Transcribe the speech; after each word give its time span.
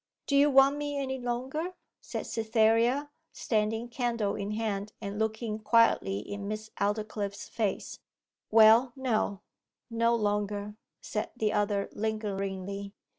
'Do 0.25 0.35
you 0.35 0.49
want 0.49 0.77
me 0.77 0.97
any 0.97 1.19
longer?' 1.19 1.75
said 2.01 2.25
Cytherea, 2.25 3.11
standing 3.33 3.87
candle 3.87 4.33
in 4.33 4.49
hand 4.53 4.93
and 4.99 5.19
looking 5.19 5.59
quietly 5.59 6.17
in 6.21 6.47
Miss 6.47 6.71
Aldclyffe's 6.79 7.47
face. 7.47 7.99
'Well 8.49 8.93
no: 8.95 9.41
no 9.91 10.15
longer,' 10.15 10.75
said 11.01 11.29
the 11.37 11.53
other 11.53 11.87
lingeringly. 11.91 12.93